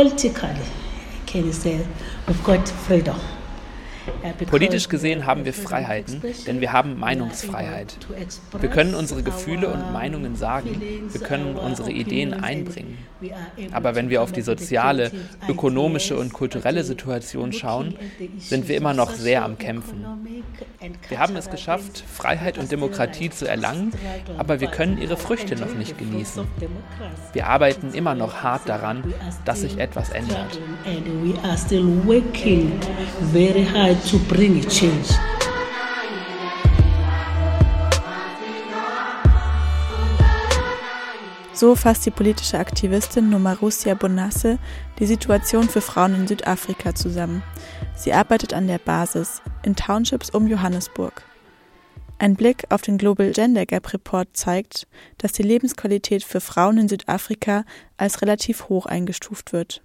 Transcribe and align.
politically, 0.00 0.56
can 1.26 1.44
you 1.44 1.52
say, 1.52 1.86
we've 2.26 2.42
got 2.42 2.66
freedom. 2.66 3.20
Politisch 4.48 4.88
gesehen 4.88 5.26
haben 5.26 5.44
wir 5.44 5.52
Freiheiten, 5.52 6.22
denn 6.46 6.60
wir 6.60 6.72
haben 6.72 6.98
Meinungsfreiheit. 6.98 7.96
Wir 8.58 8.68
können 8.68 8.94
unsere 8.94 9.22
Gefühle 9.22 9.68
und 9.68 9.92
Meinungen 9.92 10.36
sagen, 10.36 10.80
wir 11.10 11.20
können 11.20 11.56
unsere 11.56 11.90
Ideen 11.90 12.34
einbringen. 12.34 12.98
Aber 13.72 13.94
wenn 13.94 14.08
wir 14.08 14.22
auf 14.22 14.32
die 14.32 14.42
soziale, 14.42 15.10
ökonomische 15.48 16.16
und 16.16 16.32
kulturelle 16.32 16.84
Situation 16.84 17.52
schauen, 17.52 17.94
sind 18.38 18.68
wir 18.68 18.76
immer 18.76 18.94
noch 18.94 19.10
sehr 19.10 19.44
am 19.44 19.58
Kämpfen. 19.58 20.04
Wir 21.08 21.18
haben 21.18 21.36
es 21.36 21.50
geschafft, 21.50 22.02
Freiheit 22.10 22.56
und 22.56 22.72
Demokratie 22.72 23.30
zu 23.30 23.46
erlangen, 23.46 23.92
aber 24.38 24.60
wir 24.60 24.68
können 24.68 25.00
ihre 25.00 25.16
Früchte 25.16 25.56
noch 25.56 25.74
nicht 25.74 25.98
genießen. 25.98 26.46
Wir 27.32 27.46
arbeiten 27.46 27.92
immer 27.92 28.14
noch 28.14 28.42
hart 28.42 28.68
daran, 28.68 29.12
dass 29.44 29.60
sich 29.60 29.78
etwas 29.78 30.10
ändert 30.10 30.58
to 34.08 34.18
bring 34.28 34.58
a 34.58 34.68
change. 34.68 35.08
So 41.52 41.74
fasst 41.74 42.06
die 42.06 42.10
politische 42.10 42.58
Aktivistin 42.58 43.28
Nomarusia 43.28 43.94
Bonasse 43.94 44.58
die 44.98 45.06
Situation 45.06 45.68
für 45.68 45.82
Frauen 45.82 46.14
in 46.14 46.26
Südafrika 46.26 46.94
zusammen. 46.94 47.42
Sie 47.94 48.14
arbeitet 48.14 48.54
an 48.54 48.66
der 48.66 48.78
Basis 48.78 49.42
in 49.62 49.76
Townships 49.76 50.30
um 50.30 50.46
Johannesburg. 50.46 51.22
Ein 52.18 52.36
Blick 52.36 52.64
auf 52.70 52.82
den 52.82 52.96
Global 52.96 53.32
Gender 53.32 53.66
Gap 53.66 53.92
Report 53.92 54.28
zeigt, 54.32 54.86
dass 55.18 55.32
die 55.32 55.42
Lebensqualität 55.42 56.24
für 56.24 56.40
Frauen 56.40 56.78
in 56.78 56.88
Südafrika 56.88 57.64
als 57.96 58.22
relativ 58.22 58.68
hoch 58.68 58.86
eingestuft 58.86 59.52
wird. 59.52 59.82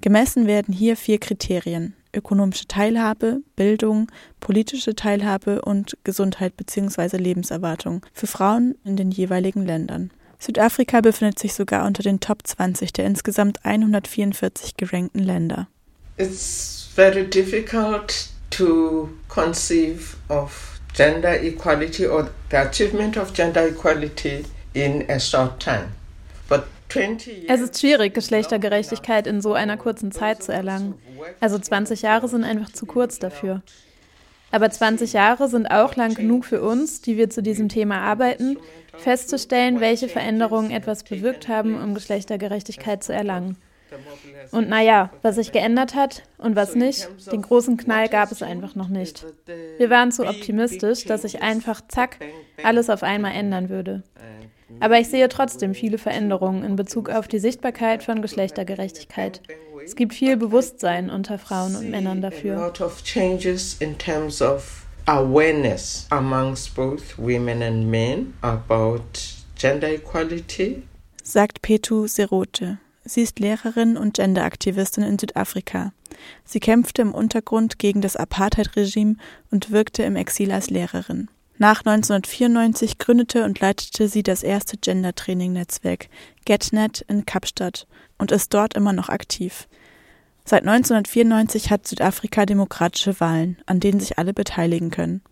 Gemessen 0.00 0.46
werden 0.46 0.72
hier 0.72 0.96
vier 0.96 1.18
Kriterien 1.18 1.94
ökonomische 2.14 2.66
Teilhabe, 2.66 3.42
Bildung, 3.56 4.10
politische 4.40 4.94
Teilhabe 4.94 5.62
und 5.62 5.96
Gesundheit 6.04 6.56
bzw. 6.56 7.16
Lebenserwartung 7.16 8.04
für 8.12 8.26
Frauen 8.26 8.76
in 8.84 8.96
den 8.96 9.10
jeweiligen 9.10 9.64
Ländern. 9.64 10.10
Südafrika 10.38 11.00
befindet 11.00 11.38
sich 11.38 11.54
sogar 11.54 11.86
unter 11.86 12.02
den 12.02 12.20
Top 12.20 12.46
20 12.46 12.92
der 12.92 13.06
insgesamt 13.06 13.64
144 13.64 14.76
gerankten 14.76 15.20
Länder. 15.20 15.68
It's 16.16 16.88
very 16.94 17.24
difficult 17.24 18.28
to 18.50 19.08
conceive 19.28 20.16
of 20.28 20.78
gender 20.94 21.42
equality 21.42 22.06
or 22.06 22.30
the 22.50 22.56
achievement 22.58 23.16
of 23.16 23.32
gender 23.32 23.68
equality 23.68 24.44
in 24.74 25.04
a 25.08 25.18
short 25.18 25.60
time. 25.60 25.88
Es 27.48 27.60
ist 27.60 27.80
schwierig, 27.80 28.14
Geschlechtergerechtigkeit 28.14 29.26
in 29.26 29.40
so 29.40 29.54
einer 29.54 29.76
kurzen 29.76 30.12
Zeit 30.12 30.42
zu 30.42 30.52
erlangen. 30.52 30.94
Also 31.40 31.58
20 31.58 32.02
Jahre 32.02 32.28
sind 32.28 32.44
einfach 32.44 32.70
zu 32.70 32.86
kurz 32.86 33.18
dafür. 33.18 33.62
Aber 34.50 34.70
20 34.70 35.12
Jahre 35.14 35.48
sind 35.48 35.66
auch 35.66 35.96
lang 35.96 36.14
genug 36.14 36.44
für 36.44 36.62
uns, 36.62 37.00
die 37.00 37.16
wir 37.16 37.28
zu 37.28 37.42
diesem 37.42 37.68
Thema 37.68 37.98
arbeiten, 38.00 38.56
festzustellen, 38.96 39.80
welche 39.80 40.08
Veränderungen 40.08 40.70
etwas 40.70 41.02
bewirkt 41.02 41.48
haben, 41.48 41.82
um 41.82 41.94
Geschlechtergerechtigkeit 41.94 43.02
zu 43.02 43.12
erlangen. 43.12 43.56
Und 44.50 44.68
naja, 44.68 45.10
was 45.22 45.36
sich 45.36 45.52
geändert 45.52 45.94
hat 45.94 46.22
und 46.38 46.56
was 46.56 46.74
nicht, 46.74 47.08
den 47.32 47.42
großen 47.42 47.76
Knall 47.76 48.08
gab 48.08 48.30
es 48.30 48.42
einfach 48.42 48.74
noch 48.74 48.88
nicht. 48.88 49.24
Wir 49.78 49.90
waren 49.90 50.12
zu 50.12 50.26
optimistisch, 50.26 51.04
dass 51.04 51.22
sich 51.22 51.42
einfach, 51.42 51.80
zack, 51.88 52.18
alles 52.62 52.90
auf 52.90 53.02
einmal 53.02 53.32
ändern 53.32 53.68
würde. 53.68 54.02
Aber 54.80 54.98
ich 54.98 55.08
sehe 55.08 55.28
trotzdem 55.28 55.74
viele 55.74 55.98
Veränderungen 55.98 56.64
in 56.64 56.76
Bezug 56.76 57.10
auf 57.10 57.28
die 57.28 57.38
Sichtbarkeit 57.38 58.02
von 58.02 58.22
Geschlechtergerechtigkeit. 58.22 59.42
Es 59.84 59.96
gibt 59.96 60.14
viel 60.14 60.36
Bewusstsein 60.36 61.10
unter 61.10 61.38
Frauen 61.38 61.76
und 61.76 61.90
Männern 61.90 62.22
dafür. 62.22 62.72
awareness 65.06 66.06
amongst 66.10 66.74
both 66.74 67.18
women 67.18 67.62
and 67.62 67.90
men 67.90 68.32
about 68.42 69.02
gender 69.54 69.88
equality. 69.88 70.82
Sagt 71.22 71.60
Petu 71.62 72.06
Serote. 72.06 72.78
Sie 73.04 73.20
ist 73.20 73.38
Lehrerin 73.38 73.98
und 73.98 74.14
Genderaktivistin 74.14 75.04
in 75.04 75.18
Südafrika. 75.18 75.92
Sie 76.44 76.60
kämpfte 76.60 77.02
im 77.02 77.12
Untergrund 77.12 77.78
gegen 77.78 78.00
das 78.00 78.16
Apartheid-Regime 78.16 79.16
und 79.50 79.70
wirkte 79.70 80.04
im 80.04 80.16
Exil 80.16 80.52
als 80.52 80.70
Lehrerin. 80.70 81.28
Nach 81.56 81.80
1994 81.80 82.98
gründete 82.98 83.44
und 83.44 83.60
leitete 83.60 84.08
sie 84.08 84.24
das 84.24 84.42
erste 84.42 84.76
Gender-Training-Netzwerk 84.76 86.08
GetNet 86.44 87.02
in 87.02 87.26
Kapstadt 87.26 87.86
und 88.18 88.32
ist 88.32 88.52
dort 88.52 88.74
immer 88.74 88.92
noch 88.92 89.08
aktiv. 89.08 89.68
Seit 90.44 90.66
1994 90.66 91.70
hat 91.70 91.86
Südafrika 91.86 92.44
demokratische 92.44 93.18
Wahlen, 93.20 93.56
an 93.66 93.80
denen 93.80 94.00
sich 94.00 94.18
alle 94.18 94.34
beteiligen 94.34 94.90
können. 94.90 95.22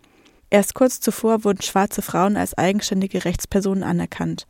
Erst 0.49 0.75
kurz 0.75 1.01
zuvor 1.01 1.45
wurden 1.45 1.63
schwarze 1.63 2.03
Frauen 2.03 2.37
als 2.37 2.57
eigenständige 2.57 3.25
Rechtspersonen 3.25 3.83
anerkannt. 3.83 4.47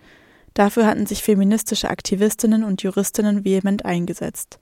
Dafür 0.54 0.86
hatten 0.86 1.06
sich 1.06 1.22
feministische 1.22 1.88
Aktivistinnen 1.88 2.64
und 2.64 2.82
Juristinnen 2.82 3.44
vehement 3.44 3.84
eingesetzt. 3.84 4.58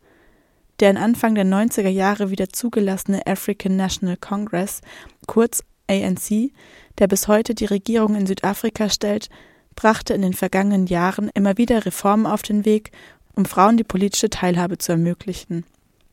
Der 0.79 0.91
in 0.91 0.97
Anfang 0.97 1.35
der 1.35 1.45
90er 1.45 1.89
Jahre 1.89 2.31
wieder 2.31 2.49
zugelassene 2.49 3.27
African 3.27 3.77
National 3.77 4.17
Congress, 4.17 4.81
kurz 5.27 5.65
ANC, 5.91 6.53
der 6.99 7.09
bis 7.09 7.29
heute 7.29 7.55
die 7.55 7.67
Regierung 7.67 8.15
in 8.15 8.27
Südafrika 8.27 8.89
stellt, 8.89 9.29
brachte 9.75 10.15
in 10.15 10.23
den 10.23 10.35
vergangenen 10.35 10.87
Jahren 10.87 11.31
immer 11.35 11.57
wieder 11.59 11.85
Reformen 11.85 12.27
auf 12.27 12.43
den 12.43 12.65
Weg, 12.65 12.93
um 13.35 13.45
Frauen 13.45 13.77
die 13.77 13.85
politische 13.85 14.31
Teilhabe 14.31 14.79
zu 14.79 14.93
ermöglichen. 14.93 15.65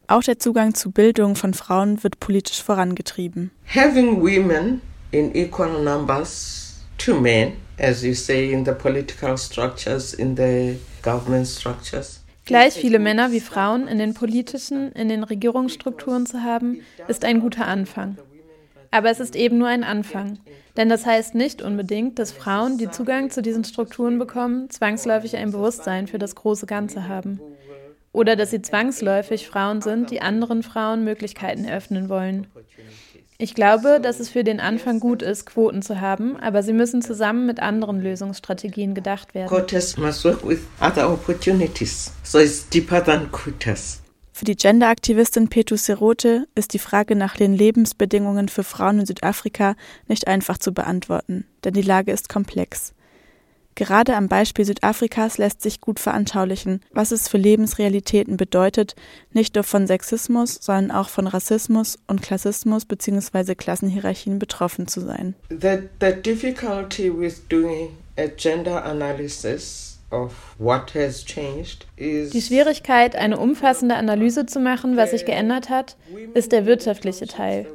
Auch 0.08 0.24
der 0.24 0.40
Zugang 0.40 0.74
zu 0.74 0.92
Bildung 0.92 1.36
von 1.36 1.54
Frauen 1.54 2.02
wird 2.04 2.20
politisch 2.20 2.64
vorangetrieben. 2.64 3.52
Having 3.76 4.22
women 4.22 4.82
in 5.12 5.36
equal 5.36 5.84
numbers 5.84 6.76
to 6.98 7.20
men, 7.20 7.54
as 7.78 8.04
you 8.04 8.14
say 8.14 8.52
in 8.52 8.66
the 8.66 8.72
political 8.72 9.38
structures, 9.38 10.14
in 10.14 10.36
the 10.38 10.78
government 11.04 11.48
structures. 11.48 12.24
Gleich 12.46 12.76
viele 12.76 13.00
Männer 13.00 13.34
wie 13.34 13.42
Frauen 13.42 13.90
in 13.90 13.98
den 14.00 14.14
politischen, 14.14 14.94
in 14.94 15.10
den 15.10 15.26
Regierungsstrukturen 15.26 16.26
zu 16.26 16.44
haben, 16.44 16.80
ist 17.10 17.26
ein 17.26 17.42
guter 17.42 17.68
Anfang. 17.68 18.18
Aber 18.92 19.10
es 19.10 19.20
ist 19.20 19.36
eben 19.36 19.58
nur 19.58 19.68
ein 19.68 19.84
Anfang. 19.84 20.40
Denn 20.78 20.90
das 20.90 21.06
heißt 21.06 21.36
nicht 21.36 21.62
unbedingt, 21.62 22.20
dass 22.20 22.32
Frauen, 22.32 22.78
die 22.78 22.90
Zugang 22.90 23.32
zu 23.32 23.42
diesen 23.42 23.64
Strukturen 23.64 24.20
bekommen, 24.20 24.70
zwangsläufig 24.70 25.36
ein 25.36 25.52
Bewusstsein 25.52 26.08
für 26.08 26.20
das 26.20 26.36
große 26.36 26.66
Ganze 26.66 27.08
haben. 27.08 27.40
Oder 28.12 28.36
dass 28.36 28.52
sie 28.52 28.62
zwangsläufig 28.62 29.48
Frauen 29.48 29.82
sind, 29.82 30.12
die 30.12 30.22
anderen 30.22 30.64
Frauen 30.64 31.04
Möglichkeiten 31.04 31.66
eröffnen 31.66 32.10
wollen. 32.10 32.48
Ich 33.40 33.54
glaube, 33.54 34.00
dass 34.02 34.20
es 34.20 34.30
für 34.30 34.44
den 34.44 34.60
Anfang 34.60 35.00
gut 35.00 35.22
ist, 35.22 35.46
Quoten 35.46 35.84
zu 35.84 36.02
haben, 36.02 36.38
aber 36.38 36.64
sie 36.64 36.74
müssen 36.74 37.04
zusammen 37.04 37.46
mit 37.46 37.60
anderen 37.60 38.02
Lösungsstrategien 38.02 38.96
gedacht 38.96 39.36
werden. 39.36 39.50
Quotas 39.50 39.96
must 39.98 40.26
work 40.26 40.48
with 40.48 40.62
other 40.82 41.12
opportunities. 41.12 42.12
So 42.24 42.40
it's 42.40 42.68
deeper 42.68 43.04
than 43.04 43.32
quotas. 43.32 44.02
Für 44.38 44.46
die 44.46 44.56
Genderaktivistin 44.56 45.48
Petu 45.48 45.78
Serote 45.78 46.48
ist 46.54 46.74
die 46.74 46.78
Frage 46.78 47.16
nach 47.16 47.38
den 47.38 47.56
Lebensbedingungen 47.56 48.50
für 48.50 48.64
Frauen 48.64 49.00
in 49.00 49.08
Südafrika 49.08 49.76
nicht 50.08 50.28
einfach 50.28 50.60
zu 50.60 50.76
beantworten, 50.76 51.48
denn 51.64 51.74
die 51.74 51.82
Lage 51.82 52.12
ist 52.12 52.30
komplex. 52.30 52.94
Gerade 53.74 54.16
am 54.16 54.28
Beispiel 54.28 54.64
Südafrikas 54.64 55.40
lässt 55.40 55.64
sich 55.64 55.82
gut 55.82 56.00
veranschaulichen, 56.00 56.82
was 56.92 57.12
es 57.12 57.28
für 57.28 57.40
Lebensrealitäten 57.40 58.38
bedeutet, 58.38 58.96
nicht 59.34 59.56
nur 59.56 59.64
von 59.64 59.88
Sexismus, 59.88 60.60
sondern 60.62 60.92
auch 60.92 61.10
von 61.10 61.26
Rassismus 61.26 61.98
und 62.06 62.22
Klassismus 62.22 62.86
bzw. 62.86 63.56
Klassenhierarchien 63.56 64.38
betroffen 64.38 64.88
zu 64.88 65.02
sein. 65.02 65.34
The, 65.50 65.80
the 66.00 66.14
difficulty 66.14 67.10
with 67.12 67.42
doing 67.50 67.90
a 68.20 68.28
gender 68.28 68.86
analysis 68.86 69.97
die 72.00 72.42
Schwierigkeit, 72.42 73.16
eine 73.16 73.38
umfassende 73.38 73.96
Analyse 73.96 74.46
zu 74.46 74.60
machen, 74.60 74.96
was 74.96 75.12
sich 75.12 75.26
geändert 75.26 75.70
hat, 75.70 75.98
ist 76.34 76.52
der 76.52 76.66
wirtschaftliche 76.66 77.28
Teil. 77.28 77.68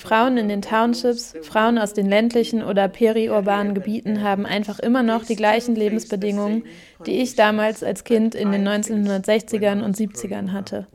Frauen 0.00 0.38
in 0.38 0.48
den 0.48 0.62
Townships, 0.62 1.34
Frauen 1.42 1.78
aus 1.78 1.92
den 1.92 2.08
ländlichen 2.08 2.62
oder 2.62 2.88
periurbanen 2.88 3.74
Gebieten 3.74 4.22
haben 4.22 4.46
einfach 4.46 4.78
immer 4.78 5.02
noch 5.02 5.24
die 5.24 5.36
gleichen 5.36 5.76
Lebensbedingungen, 5.76 6.64
die 7.06 7.20
ich 7.20 7.36
damals 7.36 7.84
als 7.84 8.04
Kind 8.04 8.34
in 8.34 8.50
den 8.50 8.66
1960ern 8.66 9.82
und 9.82 9.96
70ern 9.96 10.52
hatte. 10.52 10.86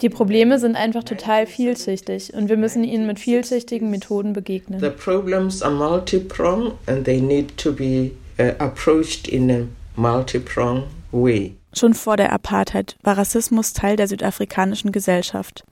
Die 0.00 0.08
Probleme 0.08 0.58
sind 0.58 0.76
einfach 0.76 1.04
total 1.04 1.46
vielschichtig 1.46 2.32
und 2.32 2.48
wir 2.48 2.56
müssen 2.56 2.84
ihnen 2.84 3.06
mit 3.06 3.18
vielschichtigen 3.18 3.90
Methoden 3.90 4.32
begegnen. 4.32 4.80
The 4.80 4.88
problems 4.88 5.62
are 5.62 5.74
multi-pronged 5.74 6.72
and 6.86 7.04
they 7.04 7.20
need 7.20 7.58
to 7.58 7.72
be 7.72 8.12
uh, 8.38 8.52
approached 8.58 9.28
in 9.28 9.50
a 9.50 9.66
multi-pronged 10.00 10.84
way. 11.12 11.56
Schon 11.72 11.94
vor 11.94 12.16
der 12.16 12.32
Apartheid 12.32 12.96
war 13.02 13.18
Rassismus 13.18 13.72
Teil 13.72 13.96
der 13.96 14.08
südafrikanischen 14.08 14.92
Gesellschaft. 14.92 15.64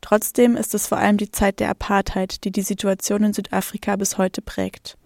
Trotzdem 0.00 0.56
ist 0.56 0.74
es 0.74 0.86
vor 0.86 0.98
allem 0.98 1.16
die 1.16 1.30
Zeit 1.30 1.60
der 1.60 1.70
Apartheid, 1.70 2.44
die 2.44 2.50
die 2.50 2.62
Situation 2.62 3.24
in 3.24 3.32
Südafrika 3.32 3.96
bis 3.96 4.18
heute 4.18 4.42
prägt. 4.42 4.96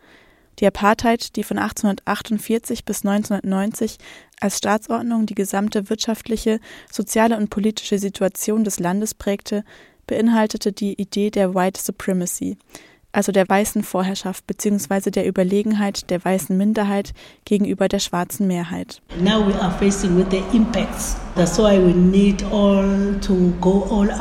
Die 0.59 0.67
Apartheid, 0.67 1.37
die 1.37 1.45
von 1.45 1.59
1848 1.59 2.85
bis 2.85 3.05
1990 3.05 3.99
als 4.41 4.59
Staatsordnung 4.59 5.27
die 5.27 5.37
gesamte 5.37 5.89
wirtschaftliche, 5.89 6.59
soziale 6.91 7.37
und 7.37 7.51
politische 7.51 7.99
Situation 7.99 8.65
des 8.65 8.81
Landes 8.81 9.15
prägte, 9.15 9.65
beinhaltete 10.07 10.73
die 10.73 11.01
Idee 11.01 11.31
der 11.31 11.55
White 11.55 11.81
Supremacy, 11.81 12.57
also 13.13 13.33
der 13.33 13.49
weißen 13.49 13.83
Vorherrschaft 13.83 14.47
bzw. 14.47 15.11
der 15.11 15.27
Überlegenheit 15.27 16.11
der 16.11 16.25
weißen 16.25 16.57
Minderheit 16.57 17.13
gegenüber 17.45 17.89
der 17.89 17.99
schwarzen 17.99 18.47
Mehrheit. 18.47 19.01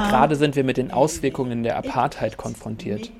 Gerade 0.10 0.36
sind 0.36 0.56
wir 0.56 0.64
mit 0.64 0.78
den 0.78 0.92
Auswirkungen 0.92 1.64
der 1.64 1.78
Apartheid 1.78 2.38
konfrontiert. 2.38 3.12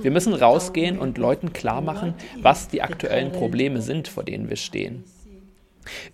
Wir 0.00 0.10
müssen 0.10 0.32
rausgehen 0.32 0.98
und 0.98 1.18
Leuten 1.18 1.52
klar 1.52 1.82
machen, 1.82 2.14
was 2.40 2.68
die 2.68 2.82
aktuellen 2.82 3.32
Probleme 3.32 3.82
sind, 3.82 4.08
vor 4.08 4.24
denen 4.24 4.48
wir 4.48 4.56
stehen. 4.56 5.04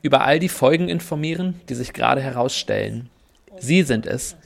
Über 0.03 0.23
all 0.25 0.39
die 0.39 0.49
Folgen 0.49 0.89
informieren, 0.89 1.61
die 1.69 1.75
sich 1.75 1.93
gerade 1.93 2.21
herausstellen. 2.21 3.11
Sie 3.59 3.83
sind 3.83 4.07
es, 4.07 4.37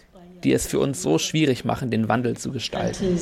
die 0.45 0.53
es 0.53 0.67
für 0.67 0.79
uns 0.79 1.03
so 1.03 1.19
schwierig 1.19 1.65
machen, 1.65 1.91
den 1.91 2.09
Wandel 2.09 2.37
zu 2.37 2.53
gestalten. 2.53 3.19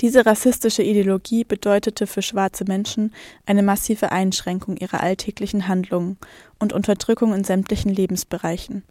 Diese 0.00 0.26
rassistische 0.26 0.82
Ideologie 0.82 1.44
bedeutete 1.44 2.06
für 2.06 2.20
schwarze 2.20 2.64
Menschen 2.64 3.14
eine 3.46 3.62
massive 3.62 4.12
Einschränkung 4.12 4.76
ihrer 4.76 5.00
alltäglichen 5.00 5.68
Handlungen 5.68 6.18
und 6.58 6.74
Unterdrückung 6.74 7.32
in 7.34 7.44
sämtlichen 7.44 7.92
Lebensbereichen. 7.92 8.82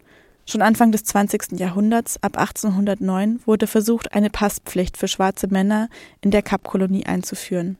Schon 0.48 0.62
Anfang 0.62 0.92
des 0.92 1.04
20. 1.04 1.58
Jahrhunderts, 1.58 2.22
ab 2.22 2.36
1809, 2.38 3.40
wurde 3.46 3.66
versucht, 3.66 4.14
eine 4.14 4.30
Passpflicht 4.30 4.96
für 4.96 5.08
schwarze 5.08 5.48
Männer 5.48 5.88
in 6.20 6.30
der 6.30 6.42
Kapkolonie 6.42 7.06
einzuführen. 7.06 7.78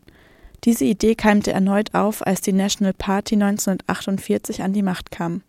Diese 0.67 0.85
Idee 0.85 1.15
keimte 1.15 1.53
erneut 1.53 1.95
auf, 1.95 2.27
als 2.27 2.41
die 2.41 2.53
National 2.53 2.93
Party 2.93 3.37
1948 3.37 4.63
an 4.63 4.73
die 4.73 4.83
Macht 4.83 5.13
kam. 5.13 5.43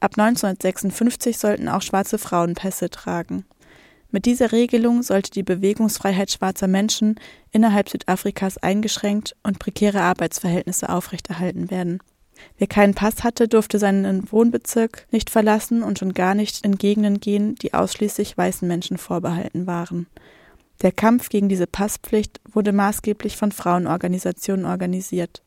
Ab 0.00 0.12
1956 0.16 1.36
sollten 1.36 1.68
auch 1.68 1.82
schwarze 1.82 2.16
Frauen 2.16 2.54
Pässe 2.54 2.88
tragen. 2.88 3.44
Mit 4.10 4.24
dieser 4.24 4.52
Regelung 4.52 5.02
sollte 5.02 5.30
die 5.30 5.42
Bewegungsfreiheit 5.42 6.30
schwarzer 6.30 6.68
Menschen 6.68 7.20
innerhalb 7.50 7.90
Südafrikas 7.90 8.56
eingeschränkt 8.56 9.36
und 9.42 9.58
prekäre 9.58 10.00
Arbeitsverhältnisse 10.00 10.88
aufrechterhalten 10.88 11.70
werden. 11.70 12.00
Wer 12.56 12.66
keinen 12.66 12.94
Pass 12.94 13.24
hatte, 13.24 13.48
durfte 13.48 13.78
seinen 13.78 14.32
Wohnbezirk 14.32 15.06
nicht 15.10 15.28
verlassen 15.28 15.82
und 15.82 15.98
schon 15.98 16.14
gar 16.14 16.34
nicht 16.34 16.64
in 16.64 16.78
Gegenden 16.78 17.20
gehen, 17.20 17.56
die 17.56 17.74
ausschließlich 17.74 18.38
weißen 18.38 18.66
Menschen 18.66 18.96
vorbehalten 18.96 19.66
waren. 19.66 20.06
Der 20.82 20.92
Kampf 20.92 21.28
gegen 21.30 21.48
diese 21.48 21.66
Passpflicht 21.66 22.40
wurde 22.52 22.72
maßgeblich 22.72 23.36
von 23.36 23.52
Frauenorganisationen 23.52 24.66
organisiert. 24.66 25.42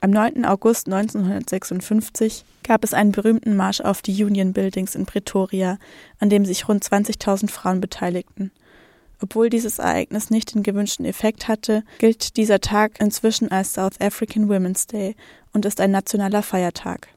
Am 0.00 0.10
9. 0.10 0.44
August 0.44 0.86
1956 0.86 2.44
gab 2.62 2.84
es 2.84 2.94
einen 2.94 3.10
berühmten 3.10 3.56
Marsch 3.56 3.80
auf 3.80 4.00
die 4.02 4.22
Union 4.22 4.52
Buildings 4.52 4.94
in 4.94 5.06
Pretoria, 5.06 5.78
an 6.20 6.30
dem 6.30 6.44
sich 6.44 6.68
rund 6.68 6.84
20.000 6.84 7.50
Frauen 7.50 7.80
beteiligten. 7.80 8.52
Obwohl 9.20 9.50
dieses 9.50 9.80
Ereignis 9.80 10.30
nicht 10.30 10.54
den 10.54 10.62
gewünschten 10.62 11.04
Effekt 11.04 11.48
hatte, 11.48 11.82
gilt 11.98 12.36
dieser 12.36 12.60
Tag 12.60 13.00
inzwischen 13.00 13.50
als 13.50 13.74
South 13.74 14.00
African 14.00 14.48
Women's 14.48 14.86
Day 14.86 15.16
und 15.52 15.64
ist 15.64 15.80
ein 15.80 15.90
nationaler 15.90 16.44
Feiertag. 16.44 17.08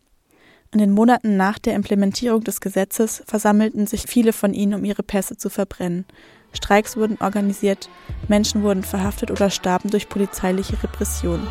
In 0.74 0.80
den 0.80 0.92
Monaten 0.92 1.38
nach 1.38 1.60
der 1.60 1.76
Implementierung 1.76 2.44
des 2.44 2.62
Gesetzes 2.62 3.22
versammelten 3.28 3.86
sich 3.86 4.04
viele 4.08 4.34
von 4.34 4.54
ihnen, 4.54 4.74
um 4.74 4.86
ihre 4.86 5.04
Pässe 5.04 5.38
zu 5.38 5.50
verbrennen. 5.50 6.06
Streiks 6.54 6.98
wurden 6.98 7.18
organisiert, 7.22 7.90
Menschen 8.28 8.64
wurden 8.64 8.84
verhaftet 8.84 9.32
oder 9.32 9.50
starben 9.50 9.90
durch 9.90 10.10
polizeiliche 10.10 10.82
Repression. 10.84 11.48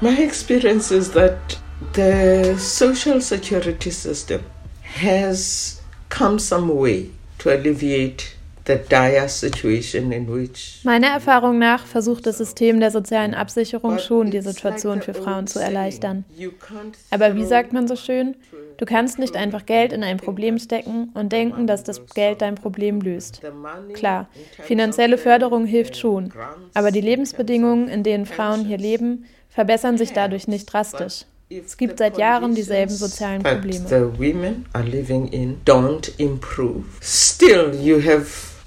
My 0.00 0.14
experience 0.22 0.92
is 0.92 1.10
that 1.10 1.58
the 1.94 2.56
social 2.56 3.20
security 3.20 3.90
system 3.90 4.40
has 4.82 5.82
come 6.08 6.38
some 6.38 6.72
way 6.72 7.10
to 7.38 7.50
alleviate 7.50 8.37
Meiner 10.84 11.08
Erfahrung 11.08 11.58
nach 11.58 11.86
versucht 11.86 12.26
das 12.26 12.38
System 12.38 12.80
der 12.80 12.90
sozialen 12.90 13.34
Absicherung 13.34 13.98
schon, 13.98 14.30
die 14.30 14.40
Situation 14.40 15.02
für 15.02 15.14
Frauen 15.14 15.46
zu 15.46 15.58
erleichtern. 15.58 16.24
Aber 17.10 17.34
wie 17.34 17.44
sagt 17.44 17.72
man 17.72 17.88
so 17.88 17.96
schön? 17.96 18.36
Du 18.76 18.84
kannst 18.84 19.18
nicht 19.18 19.36
einfach 19.36 19.66
Geld 19.66 19.92
in 19.92 20.04
ein 20.04 20.18
Problem 20.18 20.58
stecken 20.58 21.10
und 21.14 21.32
denken, 21.32 21.66
dass 21.66 21.82
das 21.82 22.06
Geld 22.14 22.42
dein 22.42 22.54
Problem 22.54 23.00
löst. 23.00 23.40
Klar, 23.94 24.28
finanzielle 24.62 25.18
Förderung 25.18 25.66
hilft 25.66 25.96
schon, 25.96 26.32
aber 26.74 26.90
die 26.90 27.00
Lebensbedingungen, 27.00 27.88
in 27.88 28.02
denen 28.02 28.26
Frauen 28.26 28.64
hier 28.64 28.78
leben, 28.78 29.24
verbessern 29.48 29.98
sich 29.98 30.12
dadurch 30.12 30.46
nicht 30.46 30.72
drastisch. 30.72 31.24
Es 31.50 31.76
gibt 31.78 31.98
seit 31.98 32.18
Jahren 32.18 32.54
dieselben 32.54 32.92
sozialen 32.94 33.42
Probleme. 33.42 33.86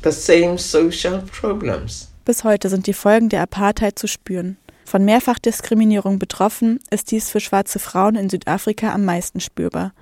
The 0.03 0.11
same 0.11 0.57
social 0.57 1.21
problems. 1.21 2.11
Bis 2.25 2.43
heute 2.43 2.69
sind 2.69 2.87
die 2.87 2.93
Folgen 2.93 3.29
der 3.29 3.43
Apartheid 3.43 3.99
zu 3.99 4.07
spüren. 4.07 4.57
Von 4.83 5.05
Mehrfachdiskriminierung 5.05 6.17
betroffen 6.17 6.79
ist 6.89 7.11
dies 7.11 7.29
für 7.29 7.39
schwarze 7.39 7.77
Frauen 7.77 8.15
in 8.15 8.27
Südafrika 8.27 8.93
am 8.93 9.05
meisten 9.05 9.39
spürbar. 9.39 9.93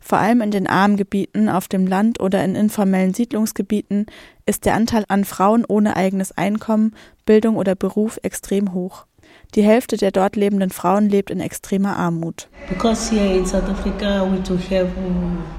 Vor 0.00 0.18
allem 0.18 0.40
in 0.40 0.50
den 0.50 0.66
armen 0.66 0.96
Gebieten 0.96 1.48
auf 1.48 1.68
dem 1.68 1.86
Land 1.86 2.20
oder 2.20 2.44
in 2.44 2.56
informellen 2.56 3.14
Siedlungsgebieten 3.14 4.06
ist 4.44 4.64
der 4.64 4.74
Anteil 4.74 5.04
an 5.06 5.24
Frauen 5.24 5.64
ohne 5.64 5.96
eigenes 5.96 6.36
Einkommen, 6.36 6.94
Bildung 7.24 7.56
oder 7.56 7.76
Beruf 7.76 8.18
extrem 8.22 8.74
hoch. 8.74 9.06
Die 9.54 9.62
Hälfte 9.62 9.96
der 9.96 10.10
dort 10.10 10.34
lebenden 10.34 10.70
Frauen 10.70 11.08
lebt 11.08 11.30
in 11.30 11.38
extremer 11.38 11.96
Armut. 11.96 12.48
Because 12.68 13.14
here 13.14 13.36
in 13.36 13.46
South 13.46 13.68
Africa 13.70 14.28
we 14.30 14.40
do 14.40 14.56
have 14.56 14.90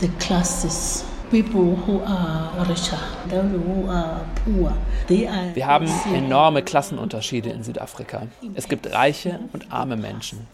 the 0.01 0.09
classes. 0.19 1.05
Wir 5.53 5.67
haben 5.67 5.87
enorme 6.13 6.63
Klassenunterschiede 6.63 7.49
in 7.49 7.63
Südafrika. 7.63 8.27
Es 8.53 8.69
gibt 8.69 8.89
reiche 8.93 9.39
und 9.51 9.71
arme 9.71 9.97
Menschen. 9.97 10.47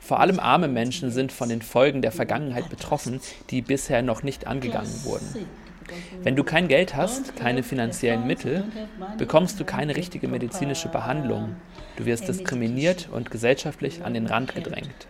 Vor 0.00 0.20
allem 0.20 0.38
arme 0.38 0.68
Menschen 0.68 1.10
sind 1.10 1.32
von 1.32 1.48
den 1.48 1.60
Folgen 1.60 2.02
der 2.02 2.12
Vergangenheit 2.12 2.68
betroffen, 2.68 3.20
die 3.50 3.62
bisher 3.62 4.02
noch 4.02 4.22
nicht 4.22 4.46
angegangen 4.46 4.92
wurden. 5.04 5.46
Wenn 6.22 6.36
du 6.36 6.44
kein 6.44 6.68
Geld 6.68 6.96
hast, 6.96 7.36
keine 7.36 7.62
finanziellen 7.62 8.26
Mittel, 8.26 8.64
bekommst 9.18 9.58
du 9.60 9.64
keine 9.64 9.96
richtige 9.96 10.28
medizinische 10.28 10.88
Behandlung. 10.88 11.56
Du 11.96 12.06
wirst 12.06 12.28
diskriminiert 12.28 13.08
und 13.12 13.30
gesellschaftlich 13.30 14.04
an 14.04 14.14
den 14.14 14.26
Rand 14.26 14.54
gedrängt. 14.54 15.06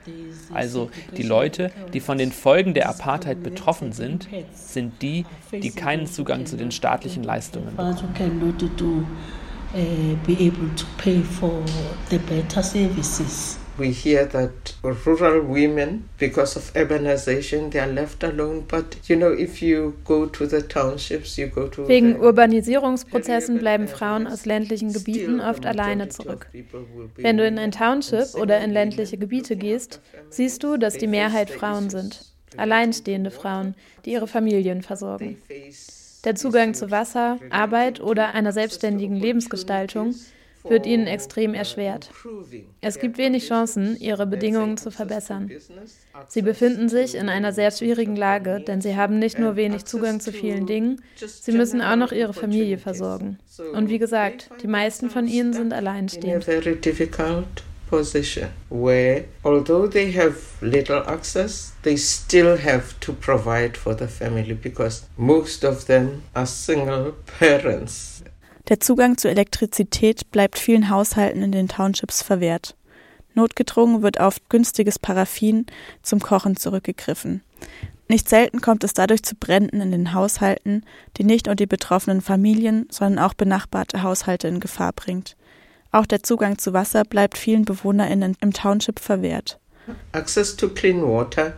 Also 0.52 0.90
die 1.16 1.22
Leute, 1.22 1.70
die 1.92 2.00
von 2.00 2.18
den 2.18 2.32
Folgen 2.32 2.74
der 2.74 2.88
Apartheid 2.88 3.42
betroffen 3.42 3.92
sind, 3.92 4.28
sind 4.54 5.00
die, 5.02 5.24
die 5.52 5.70
keinen 5.70 6.06
Zugang 6.06 6.46
zu 6.46 6.56
den 6.56 6.70
staatlichen 6.72 7.22
Leistungen 7.22 7.76
bekommen. 7.76 7.94
We 13.78 13.90
hear 13.90 14.28
that 14.28 14.74
rural 14.82 15.40
women, 15.40 16.08
because 16.18 16.56
of 16.56 16.72
urbanization, 16.74 17.70
they 17.70 17.80
are 17.80 17.90
left 17.90 18.22
alone. 18.22 18.64
But 18.68 18.96
you 19.08 19.16
know, 19.16 19.32
if 19.32 19.62
you 19.62 19.94
go 20.04 20.26
to 20.26 20.46
the 20.46 20.60
townships, 20.62 21.38
you 21.38 21.46
go 21.46 21.68
to 21.68 21.88
Wegen 21.88 22.16
Urbanisierungsprozessen 22.20 23.58
bleiben 23.58 23.88
Frauen 23.88 24.26
aus 24.26 24.44
ländlichen 24.44 24.92
Gebieten 24.92 25.40
oft 25.40 25.64
alleine 25.64 26.08
zurück. 26.10 26.48
Wenn 27.16 27.38
du 27.38 27.46
in 27.46 27.58
ein 27.58 27.72
Township 27.72 28.34
oder 28.34 28.60
in 28.60 28.72
ländliche 28.72 29.16
Gebiete 29.16 29.56
gehst, 29.56 30.00
siehst 30.28 30.62
du, 30.62 30.76
dass 30.76 30.98
die 30.98 31.06
Mehrheit 31.06 31.50
Frauen 31.50 31.88
sind. 31.88 32.26
Alleinstehende 32.58 33.30
Frauen, 33.30 33.74
die 34.04 34.12
ihre 34.12 34.26
Familien 34.26 34.82
versorgen. 34.82 35.38
Der 36.24 36.34
Zugang 36.34 36.74
zu 36.74 36.90
Wasser, 36.90 37.38
Arbeit 37.50 38.00
oder 38.00 38.34
einer 38.34 38.52
selbstständigen 38.52 39.16
Lebensgestaltung 39.16 40.14
wird 40.64 40.86
ihnen 40.86 41.06
extrem 41.06 41.54
erschwert. 41.54 42.10
Es 42.80 42.98
gibt 42.98 43.18
wenig 43.18 43.46
Chancen, 43.48 43.96
ihre 43.98 44.26
Bedingungen 44.26 44.76
zu 44.76 44.90
verbessern. 44.90 45.50
Sie 46.28 46.42
befinden 46.42 46.88
sich 46.88 47.14
in 47.14 47.28
einer 47.28 47.52
sehr 47.52 47.70
schwierigen 47.70 48.16
Lage, 48.16 48.60
denn 48.60 48.80
sie 48.80 48.96
haben 48.96 49.18
nicht 49.18 49.38
nur 49.38 49.56
wenig 49.56 49.84
Zugang 49.84 50.20
zu 50.20 50.32
vielen 50.32 50.66
Dingen, 50.66 51.02
sie 51.16 51.52
müssen 51.52 51.80
auch 51.80 51.96
noch 51.96 52.12
ihre 52.12 52.34
Familie 52.34 52.78
versorgen. 52.78 53.38
Und 53.74 53.88
wie 53.88 53.98
gesagt, 53.98 54.50
die 54.62 54.68
meisten 54.68 55.10
von 55.10 55.26
ihnen 55.26 55.52
sind 55.52 55.72
alleinstehend. 55.72 56.46
position 57.92 58.48
where 58.70 59.26
although 59.44 59.86
they 59.86 60.12
have 60.12 60.34
little 60.62 61.02
access 61.06 61.72
they 61.82 61.94
still 61.94 62.56
have 62.56 62.98
to 63.00 63.12
provide 63.12 63.76
for 63.76 63.92
the 63.92 64.08
family 64.08 64.54
because 64.54 65.04
most 65.18 65.62
of 65.62 65.84
them 65.84 66.22
are 66.34 66.46
single 66.46 67.12
parents 67.38 68.11
Der 68.68 68.80
Zugang 68.80 69.18
zu 69.18 69.28
Elektrizität 69.28 70.30
bleibt 70.30 70.58
vielen 70.58 70.88
Haushalten 70.88 71.42
in 71.42 71.52
den 71.52 71.68
Townships 71.68 72.22
verwehrt. 72.22 72.76
Notgedrungen 73.34 74.02
wird 74.02 74.20
auf 74.20 74.36
günstiges 74.48 74.98
Paraffin 74.98 75.66
zum 76.02 76.20
Kochen 76.20 76.56
zurückgegriffen. 76.56 77.42
Nicht 78.08 78.28
selten 78.28 78.60
kommt 78.60 78.84
es 78.84 78.92
dadurch 78.92 79.22
zu 79.22 79.34
Bränden 79.34 79.80
in 79.80 79.90
den 79.90 80.12
Haushalten, 80.12 80.84
die 81.16 81.24
nicht 81.24 81.46
nur 81.46 81.54
die 81.54 81.66
betroffenen 81.66 82.20
Familien, 82.20 82.86
sondern 82.90 83.24
auch 83.24 83.34
benachbarte 83.34 84.02
Haushalte 84.02 84.48
in 84.48 84.60
Gefahr 84.60 84.92
bringt. 84.92 85.36
Auch 85.92 86.06
der 86.06 86.22
Zugang 86.22 86.58
zu 86.58 86.72
Wasser 86.72 87.04
bleibt 87.04 87.38
vielen 87.38 87.64
BewohnerInnen 87.64 88.36
im 88.40 88.52
Township 88.52 88.98
verwehrt. 88.98 89.58
Access 90.12 90.56
to 90.56 90.68
clean 90.68 91.02
water 91.02 91.54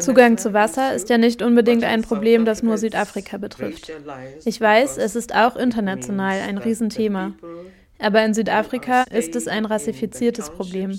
Zugang 0.00 0.36
zu 0.36 0.52
Wasser 0.52 0.94
ist 0.94 1.08
ja 1.08 1.16
nicht 1.16 1.40
unbedingt 1.40 1.84
ein 1.84 2.02
Problem, 2.02 2.44
das 2.44 2.62
nur 2.62 2.76
Südafrika 2.76 3.38
betrifft. 3.38 3.90
Ich 4.44 4.60
weiß, 4.60 4.98
es 4.98 5.16
ist 5.16 5.34
auch 5.34 5.56
international 5.56 6.40
ein 6.40 6.58
Riesenthema. 6.58 7.32
Aber 7.98 8.24
in 8.24 8.32
Südafrika 8.34 9.04
ist 9.10 9.36
es 9.36 9.46
ein 9.46 9.64
rassifiziertes 9.66 10.50
Problem. 10.50 10.98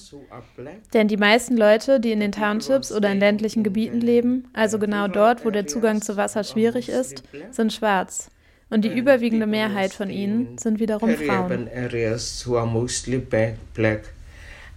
Denn 0.94 1.08
die 1.08 1.18
meisten 1.18 1.58
Leute, 1.58 2.00
die 2.00 2.12
in 2.12 2.20
den 2.20 2.32
Townships 2.32 2.92
oder 2.92 3.12
in 3.12 3.20
ländlichen 3.20 3.64
Gebieten 3.64 4.02
leben, 4.02 4.48
also 4.54 4.78
genau 4.78 5.08
dort, 5.08 5.46
wo 5.46 5.50
der 5.50 5.68
Zugang 5.68 6.02
zu 6.02 6.18
Wasser 6.18 6.44
schwierig 6.44 6.90
ist, 6.90 7.24
sind 7.52 7.74
schwarz. 7.74 8.30
Und 8.70 8.86
die 8.86 8.98
überwiegende 8.98 9.48
Mehrheit 9.48 9.94
von 9.94 10.10
ihnen 10.10 10.58
sind 10.58 10.80
wiederum 10.80 11.10
Frauen. 11.10 11.68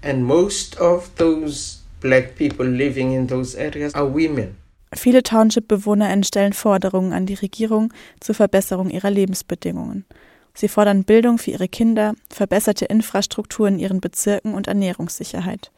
And 0.05 0.23
most 0.23 0.79
of 0.81 1.11
those 1.17 1.79
black 2.01 2.37
people 2.37 2.67
living 2.67 3.15
in 3.15 3.27
those 3.27 3.59
areas 3.59 3.95
are 3.95 4.13
women. 4.13 4.57
Viele 4.95 5.23
Township-Bewohner 5.23 6.23
stellen 6.23 6.53
Forderungen 6.53 7.13
an 7.13 7.27
die 7.27 7.35
Regierung 7.35 7.93
zur 8.21 8.35
Verbesserung 8.35 8.91
ihrer 8.91 9.11
Lebensbedingungen. 9.11 10.05
Sie 10.53 10.69
fordern 10.69 11.05
Bildung 11.05 11.39
für 11.39 11.51
ihre 11.51 11.69
Kinder, 11.69 12.15
verbesserte 12.29 12.85
Infrastruktur 12.85 13.67
in 13.67 13.79
ihren 13.79 14.01
Bezirken 14.01 14.55
und 14.55 14.69
Ernährungssicherheit. 14.69 15.73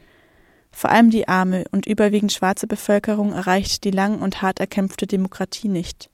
Vor 0.70 0.90
allem 0.90 1.10
die 1.10 1.28
arme 1.28 1.64
und 1.70 1.86
überwiegend 1.86 2.32
schwarze 2.32 2.66
Bevölkerung 2.66 3.32
erreicht 3.32 3.84
die 3.84 3.90
lang 3.90 4.20
und 4.20 4.42
hart 4.42 4.60
erkämpfte 4.60 5.06
Demokratie 5.06 5.68
nicht. 5.68 6.10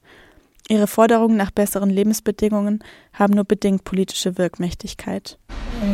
Ihre 0.68 0.86
Forderungen 0.86 1.36
nach 1.36 1.50
besseren 1.50 1.90
Lebensbedingungen 1.90 2.84
haben 3.12 3.34
nur 3.34 3.44
bedingt 3.44 3.82
politische 3.82 4.38
Wirkmächtigkeit. 4.38 5.38
Uh, 5.82 5.86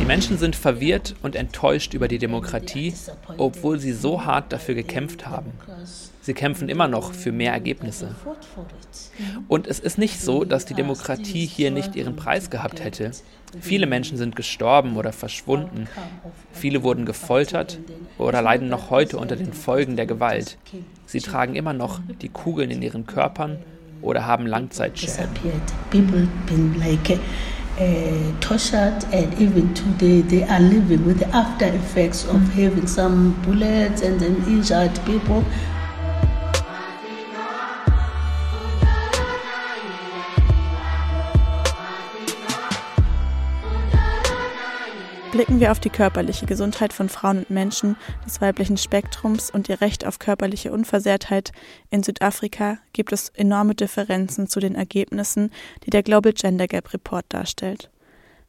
die 0.00 0.04
Menschen 0.06 0.38
sind 0.38 0.56
verwirrt 0.56 1.14
und 1.22 1.36
enttäuscht 1.36 1.92
über 1.92 2.08
die 2.08 2.16
Demokratie, 2.16 2.94
obwohl 3.36 3.78
sie 3.78 3.92
so 3.92 4.24
hart 4.24 4.50
dafür 4.50 4.74
gekämpft 4.74 5.26
haben. 5.26 5.52
Sie 6.22 6.32
kämpfen 6.32 6.70
immer 6.70 6.88
noch 6.88 7.12
für 7.12 7.32
mehr 7.32 7.52
Ergebnisse. 7.52 8.14
Und 9.46 9.66
es 9.66 9.78
ist 9.78 9.98
nicht 9.98 10.18
so, 10.22 10.44
dass 10.44 10.64
die 10.64 10.72
Demokratie 10.72 11.44
hier 11.44 11.70
nicht 11.70 11.96
ihren 11.96 12.16
Preis 12.16 12.48
gehabt 12.48 12.82
hätte. 12.82 13.10
Viele 13.60 13.86
Menschen 13.86 14.16
sind 14.16 14.34
gestorben 14.34 14.96
oder 14.96 15.12
verschwunden. 15.12 15.86
Viele 16.50 16.82
wurden 16.82 17.04
gefoltert 17.04 17.78
oder 18.16 18.40
leiden 18.40 18.70
noch 18.70 18.88
heute 18.88 19.18
unter 19.18 19.36
den 19.36 19.52
Folgen 19.52 19.96
der 19.96 20.06
Gewalt. 20.06 20.56
Sie 21.04 21.20
tragen 21.20 21.56
immer 21.56 21.74
noch 21.74 22.00
die 22.22 22.30
Kugeln 22.30 22.70
in 22.70 22.80
ihren 22.80 23.06
Körpern 23.06 23.58
oder 24.04 24.26
haben 24.26 24.46
Langzeitschäden. 24.46 25.30
Uh, 27.76 28.30
tortured 28.40 29.04
and 29.12 29.34
even 29.40 29.74
today 29.74 30.22
they 30.22 30.44
are 30.44 30.60
living 30.60 31.04
with 31.04 31.18
the 31.18 31.26
after 31.34 31.66
effects 31.66 32.24
of 32.24 32.40
having 32.54 32.86
some 32.86 33.34
bullets 33.44 34.00
and 34.00 34.20
then 34.20 34.36
injured 34.46 34.92
people 35.04 35.42
Blicken 45.34 45.58
wir 45.58 45.72
auf 45.72 45.80
die 45.80 45.90
körperliche 45.90 46.46
Gesundheit 46.46 46.92
von 46.92 47.08
Frauen 47.08 47.38
und 47.38 47.50
Menschen 47.50 47.96
des 48.24 48.40
weiblichen 48.40 48.76
Spektrums 48.76 49.50
und 49.50 49.68
ihr 49.68 49.80
Recht 49.80 50.06
auf 50.06 50.20
körperliche 50.20 50.70
Unversehrtheit 50.70 51.50
in 51.90 52.04
Südafrika, 52.04 52.78
gibt 52.92 53.12
es 53.12 53.30
enorme 53.30 53.74
Differenzen 53.74 54.46
zu 54.46 54.60
den 54.60 54.76
Ergebnissen, 54.76 55.50
die 55.84 55.90
der 55.90 56.04
Global 56.04 56.32
Gender 56.34 56.68
Gap 56.68 56.94
Report 56.94 57.24
darstellt. 57.30 57.90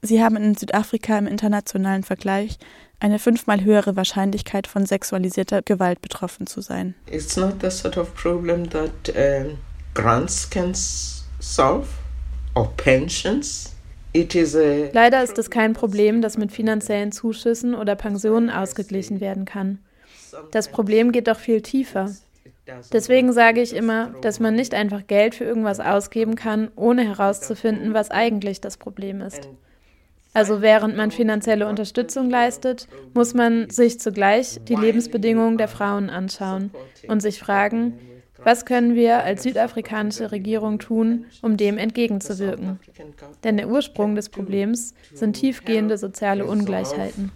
Sie 0.03 0.21
haben 0.21 0.35
in 0.35 0.53
Südafrika 0.53 1.17
im 1.17 1.25
internationalen 1.25 2.03
Vergleich 2.03 2.59
eine 2.99 3.17
fünfmal 3.17 3.63
höhere 3.63 3.95
Wahrscheinlichkeit 3.95 4.67
von 4.67 4.85
sexualisierter 4.85 5.63
Gewalt 5.63 6.01
betroffen 6.01 6.45
zu 6.45 6.61
sein. 6.61 6.93
It's 7.09 7.35
not 7.35 7.55
the 7.61 7.71
sort 7.71 7.97
of 7.97 8.13
problem 8.13 8.69
that 8.69 9.09
uh, 9.09 9.55
grants 9.95 10.47
can 10.47 10.75
solve 10.75 11.87
or 12.53 12.71
pensions. 12.77 13.74
Leider 14.93 15.23
ist 15.23 15.37
es 15.37 15.49
kein 15.49 15.73
Problem, 15.73 16.21
das 16.21 16.37
mit 16.37 16.51
finanziellen 16.51 17.11
Zuschüssen 17.11 17.75
oder 17.75 17.95
Pensionen 17.95 18.49
ausgeglichen 18.49 19.19
werden 19.19 19.45
kann. 19.45 19.79
Das 20.51 20.69
Problem 20.69 21.11
geht 21.11 21.27
doch 21.27 21.37
viel 21.39 21.61
tiefer. 21.61 22.11
Deswegen 22.91 23.31
sage 23.31 23.61
ich 23.61 23.75
immer, 23.75 24.15
dass 24.21 24.39
man 24.39 24.55
nicht 24.55 24.73
einfach 24.73 25.05
Geld 25.07 25.35
für 25.35 25.43
irgendwas 25.43 25.79
ausgeben 25.79 26.35
kann, 26.35 26.71
ohne 26.75 27.03
herauszufinden, 27.03 27.93
was 27.93 28.09
eigentlich 28.09 28.59
das 28.61 28.77
Problem 28.77 29.21
ist. 29.21 29.49
Also 30.33 30.61
während 30.61 30.97
man 30.97 31.11
finanzielle 31.11 31.67
Unterstützung 31.67 32.29
leistet, 32.29 32.87
muss 33.13 33.33
man 33.33 33.69
sich 33.69 33.99
zugleich 33.99 34.59
die 34.67 34.75
Lebensbedingungen 34.75 35.57
der 35.57 35.69
Frauen 35.69 36.09
anschauen 36.09 36.71
und 37.07 37.21
sich 37.21 37.39
fragen, 37.39 37.97
was 38.45 38.65
können 38.65 38.95
wir 38.95 39.23
als 39.23 39.43
südafrikanische 39.43 40.31
Regierung 40.31 40.79
tun, 40.79 41.25
um 41.41 41.57
dem 41.57 41.77
entgegenzuwirken? 41.77 42.79
Denn 43.43 43.57
der 43.57 43.67
Ursprung 43.67 44.15
des 44.15 44.29
Problems 44.29 44.93
sind 45.13 45.33
tiefgehende 45.33 45.97
soziale 45.97 46.45
Ungleichheiten. 46.45 47.31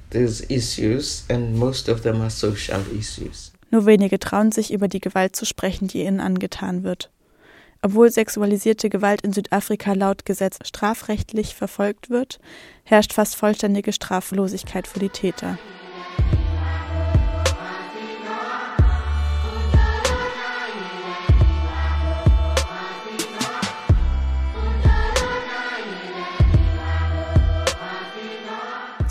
Nur 3.72 3.86
wenige 3.86 4.20
trauen 4.20 4.52
sich, 4.52 4.72
über 4.72 4.88
die 4.88 5.00
Gewalt 5.00 5.36
zu 5.36 5.46
sprechen, 5.46 5.88
die 5.88 6.04
ihnen 6.04 6.20
angetan 6.20 6.84
wird. 6.84 7.10
Obwohl 7.82 8.12
sexualisierte 8.12 8.90
Gewalt 8.90 9.22
in 9.22 9.34
Südafrika 9.34 9.94
laut 9.94 10.26
Gesetz 10.26 10.60
strafrechtlich 10.64 11.56
verfolgt 11.56 12.10
wird, 12.10 12.40
herrscht 12.84 13.14
fast 13.14 13.36
vollständige 13.36 13.94
Straflosigkeit 13.94 14.86
für 14.86 15.00
die 15.00 15.10
Täter. 15.10 15.58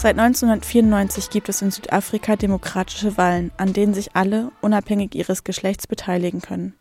Seit 0.00 0.16
1994 0.16 1.28
gibt 1.28 1.48
es 1.48 1.60
in 1.60 1.72
Südafrika 1.72 2.36
demokratische 2.36 3.16
Wahlen, 3.16 3.50
an 3.56 3.72
denen 3.72 3.94
sich 3.94 4.14
alle, 4.14 4.52
unabhängig 4.60 5.16
ihres 5.16 5.42
Geschlechts, 5.42 5.88
beteiligen 5.88 6.40
können. 6.40 6.74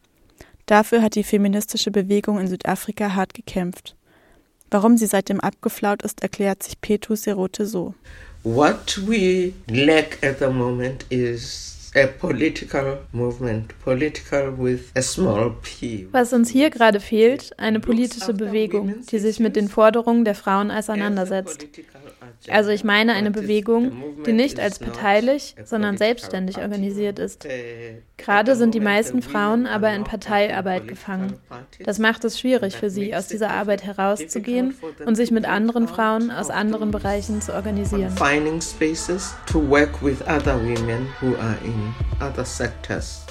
Dafür 0.67 1.01
hat 1.01 1.15
die 1.15 1.23
feministische 1.23 1.89
Bewegung 1.89 2.39
in 2.39 2.47
Südafrika 2.47 3.15
hart 3.15 3.33
gekämpft. 3.33 3.95
Warum 4.69 4.97
sie 4.97 5.07
seitdem 5.07 5.39
abgeflaut 5.39 6.03
ist, 6.03 6.21
erklärt 6.21 6.61
sich 6.61 6.79
Petu 6.79 7.15
Serote 7.15 7.65
so. 7.65 7.95
What 8.43 9.01
we 9.07 9.53
lack 9.67 10.23
at 10.23 10.37
the 10.37 10.49
moment 10.49 11.03
is 11.09 11.77
was 16.11 16.33
uns 16.33 16.49
hier 16.49 16.69
gerade 16.69 16.99
fehlt, 16.99 17.57
eine 17.57 17.79
politische 17.79 18.33
Bewegung, 18.33 18.95
die 19.09 19.19
sich 19.19 19.39
mit 19.39 19.55
den 19.55 19.67
Forderungen 19.67 20.25
der 20.25 20.35
Frauen 20.35 20.69
auseinandersetzt. 20.69 21.65
Also 22.49 22.69
ich 22.69 22.83
meine 22.83 23.13
eine 23.13 23.31
Bewegung, 23.31 24.23
die 24.25 24.33
nicht 24.33 24.59
als 24.59 24.79
parteilich, 24.79 25.55
sondern 25.65 25.97
selbstständig 25.97 26.57
organisiert 26.59 27.19
ist. 27.19 27.47
Gerade 28.17 28.55
sind 28.55 28.73
die 28.73 28.79
meisten 28.79 29.21
Frauen 29.21 29.65
aber 29.67 29.93
in 29.93 30.03
Parteiarbeit 30.03 30.87
gefangen. 30.87 31.37
Das 31.83 31.99
macht 31.99 32.23
es 32.25 32.39
schwierig 32.39 32.75
für 32.75 32.89
sie, 32.89 33.15
aus 33.15 33.27
dieser 33.27 33.51
Arbeit 33.51 33.83
herauszugehen 33.83 34.75
und 35.05 35.15
sich 35.15 35.31
mit 35.31 35.45
anderen 35.45 35.87
Frauen 35.87 36.31
aus 36.31 36.49
anderen 36.49 36.91
Bereichen 36.91 37.41
zu 37.41 37.53
organisieren. 37.53 38.11
Finding 38.11 38.61
spaces 38.61 39.35
to 39.45 39.59
work 39.69 40.01
with 40.01 40.21
other 40.21 40.59
women 40.59 41.07
who 41.21 41.35
are 41.35 41.57
in 41.63 41.93
other 42.21 42.45
sectors. 42.45 43.26